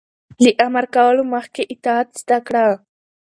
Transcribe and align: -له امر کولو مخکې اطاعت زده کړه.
-له 0.43 0.51
امر 0.65 0.85
کولو 0.95 1.23
مخکې 1.33 1.61
اطاعت 1.73 2.09
زده 2.21 2.37
کړه. 2.47 2.65